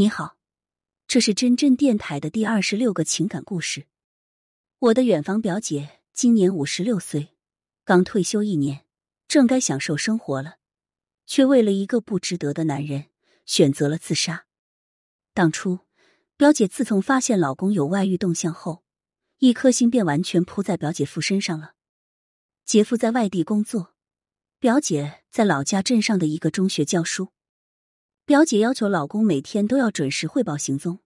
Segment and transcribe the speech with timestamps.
[0.00, 0.38] 你好，
[1.06, 3.86] 这是真真电台的第二十六个情感故事。
[4.78, 7.36] 我的远房表姐今年五十六岁，
[7.84, 8.86] 刚退休一年，
[9.28, 10.56] 正该享受生活了，
[11.26, 13.10] 却为了一个不值得的男人
[13.44, 14.46] 选择了自杀。
[15.34, 15.80] 当初，
[16.38, 18.82] 表姐自从发现老公有外遇动向后，
[19.40, 21.74] 一颗心便完全扑在表姐夫身上了。
[22.64, 23.92] 姐夫在外地工作，
[24.58, 27.32] 表姐在老家镇上的一个中学教书。
[28.24, 31.00] 表姐要求老公每天都要准时汇报行踪，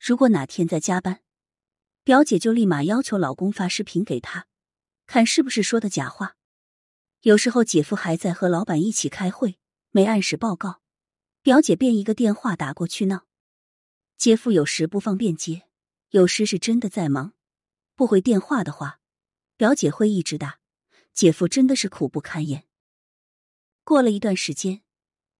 [0.00, 1.20] 如果哪天在加班，
[2.02, 4.46] 表姐就立马要求老公发视频给她，
[5.06, 6.36] 看是不是说的假话。
[7.20, 9.58] 有时候姐夫还在和老板一起开会，
[9.90, 10.80] 没按时报告，
[11.42, 13.26] 表姐便一个电话打过去闹。
[14.16, 15.68] 姐夫有时不方便接，
[16.10, 17.34] 有时是真的在忙，
[17.94, 19.00] 不回电话的话，
[19.58, 20.60] 表姐会一直打。
[21.12, 22.64] 姐夫真的是苦不堪言。
[23.84, 24.85] 过了一段时间。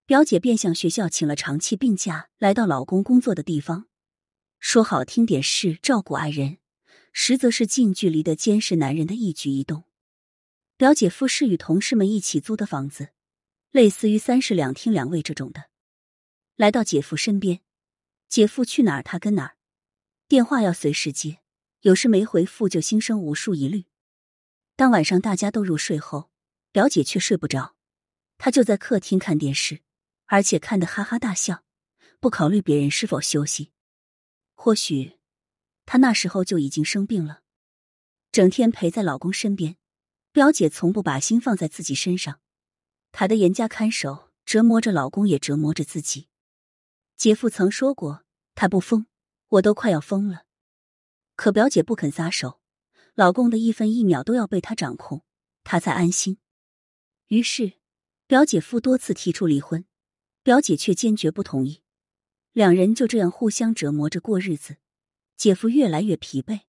[0.07, 3.87] 表姐便向学校请了长期病假，来到老公工作的地方。
[4.57, 6.59] 说好听点是照顾爱人，
[7.11, 9.83] 实则是近距离的监视男人的一举一动。
[10.77, 13.09] 表姐夫是与同事们一起租的房子，
[13.71, 15.65] 类似于三室两厅两卫这种的。
[16.55, 17.59] 来到姐夫身边，
[18.29, 19.57] 姐夫去哪儿他跟哪儿，
[20.29, 21.39] 电话要随时接，
[21.81, 23.83] 有事没回复就心生无数疑虑。
[24.77, 26.31] 当晚上大家都入睡后，
[26.71, 27.75] 表姐却睡不着，
[28.37, 29.81] 她就在客厅看电视。
[30.27, 31.63] 而且看得哈哈大笑，
[32.19, 33.71] 不考虑别人是否休息。
[34.53, 35.17] 或许
[35.85, 37.41] 她那时候就已经生病了，
[38.31, 39.77] 整天陪在老公身边。
[40.31, 42.39] 表姐从不把心放在自己身上，
[43.11, 46.27] 她的严加看守折磨着老公，也折磨着自己。
[47.15, 49.07] 姐夫曾说过，他不疯，
[49.47, 50.43] 我都快要疯了。
[51.35, 52.61] 可表姐不肯撒手，
[53.15, 55.23] 老公的一分一秒都要被她掌控，
[55.63, 56.37] 她才安心。
[57.29, 57.79] 于是，
[58.27, 59.86] 表姐夫多次提出离婚。
[60.47, 61.81] 表姐却坚决不同意，
[62.53, 64.77] 两人就这样互相折磨着过日子。
[65.35, 66.61] 姐夫越来越疲惫，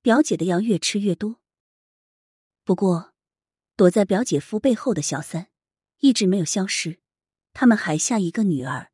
[0.00, 1.38] 表姐的药越吃越多。
[2.64, 3.12] 不过，
[3.76, 5.48] 躲在表姐夫背后的小三
[5.98, 6.98] 一直没有消失。
[7.52, 8.90] 他们还下一个女儿，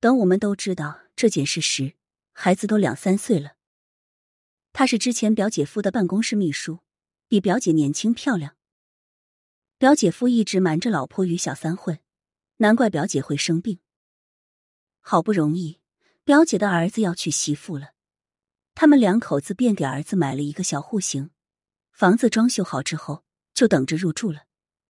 [0.00, 1.94] 等我们都知道这件事时，
[2.32, 3.52] 孩子都两三岁了。
[4.72, 6.80] 他是之前表姐夫的办公室秘书，
[7.28, 8.56] 比表姐年轻漂亮。
[9.78, 12.00] 表姐夫一直瞒着老婆与小三混。
[12.58, 13.80] 难怪表姐会生病。
[15.00, 15.80] 好不容易，
[16.22, 17.94] 表姐的儿子要娶媳妇了，
[18.74, 21.30] 他们两口子便给儿子买了一个小户型，
[21.92, 23.24] 房子装修好之后
[23.54, 24.44] 就等着入住了。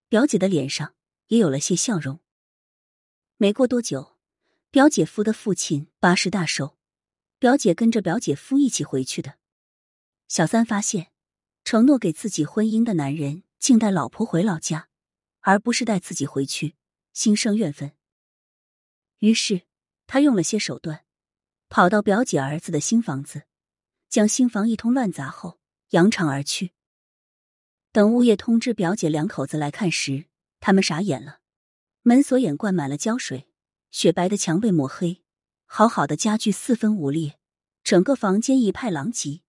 [0.09, 0.95] 表姐的脸上
[1.27, 2.21] 也有了些笑容。
[3.37, 4.17] 没过多久，
[4.71, 6.79] 表姐夫的父亲八十大寿，
[7.39, 9.35] 表姐跟着表姐夫一起回去的。
[10.27, 11.13] 小三发现，
[11.63, 14.89] 承诺给自己婚姻的男人竟带老婆回老家，
[15.41, 16.78] 而不是带自己回去。
[17.19, 17.91] 心生怨愤，
[19.19, 19.63] 于是
[20.07, 21.05] 他用了些手段，
[21.69, 23.43] 跑到表姐儿子的新房子，
[24.09, 25.59] 将新房一通乱砸后
[25.89, 26.71] 扬长而去。
[27.91, 30.27] 等物业通知表姐两口子来看时，
[30.61, 31.41] 他们傻眼了。
[32.03, 33.49] 门锁眼灌满了胶水，
[33.91, 35.25] 雪白的墙被抹黑，
[35.67, 37.41] 好好的家具四分五裂，
[37.83, 39.41] 整个房间一派狼藉。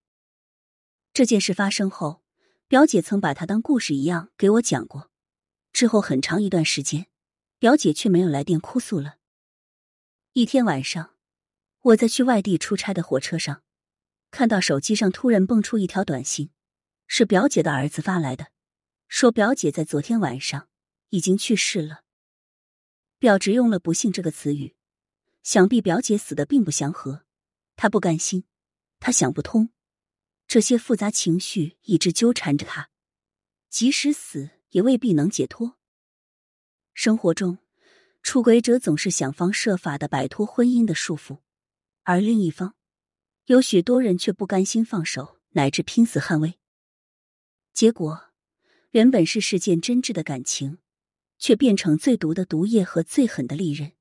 [1.14, 2.24] 这件事发生后，
[2.68, 5.12] 表姐曾把它当故事一样给我讲过。
[5.72, 7.06] 之后很长一段时间。
[7.60, 9.18] 表姐却没有来电哭诉了。
[10.32, 11.18] 一天晚上，
[11.82, 13.64] 我在去外地出差的火车上，
[14.32, 16.52] 看到手机上突然蹦出一条短信，
[17.06, 18.48] 是表姐的儿子发来的，
[19.10, 20.70] 说表姐在昨天晚上
[21.10, 22.04] 已经去世了。
[23.18, 24.76] 表侄用了“不幸”这个词语，
[25.44, 27.26] 想必表姐死的并不祥和。
[27.76, 28.46] 他不甘心，
[29.02, 29.72] 他想不通，
[30.48, 32.90] 这些复杂情绪一直纠缠着他，
[33.70, 35.79] 即使死也未必能解脱。
[37.02, 37.60] 生活中，
[38.24, 41.40] 出轨者总是想方设法的摆脱婚姻的束缚，
[42.04, 42.76] 而另一方，
[43.46, 46.60] 有许多人却不甘心放手，乃至拼死捍卫。
[47.72, 48.32] 结果，
[48.90, 50.80] 原本是世间真挚的感情，
[51.38, 53.94] 却变成最毒的毒液和最狠的利刃，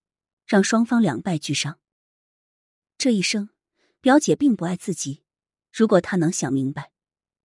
[0.44, 1.78] 让双方两败俱伤。
[2.96, 3.50] 这一生，
[4.00, 5.22] 表姐并不爱自己。
[5.72, 6.90] 如果她能想明白，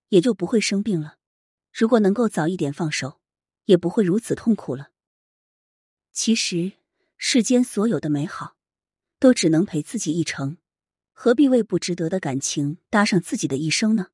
[0.10, 1.20] 也就不会生病了；
[1.72, 3.22] 如果能够早一点放手，
[3.66, 4.90] 也不会如此痛苦了。
[6.14, 6.74] 其实，
[7.18, 8.56] 世间所有的美好，
[9.18, 10.58] 都只能陪自己一程，
[11.12, 14.12] 何必为不值得的感情搭上自己的一生呢？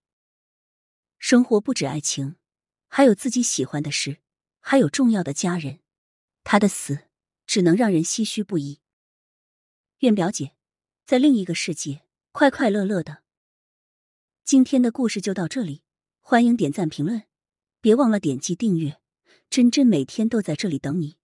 [1.18, 2.38] 生活不止爱情，
[2.88, 4.20] 还有自己喜欢的事，
[4.62, 5.80] 还有重要的家人。
[6.46, 7.10] 他的死，
[7.46, 8.80] 只能让人唏嘘不已。
[10.00, 10.54] 愿表姐
[11.06, 13.24] 在另一个世界快快乐乐的。
[14.46, 15.84] 今天的故事就到这里，
[16.22, 17.24] 欢迎点赞评论，
[17.82, 19.02] 别忘了点击订阅。
[19.50, 21.19] 真真每天都在这里等你。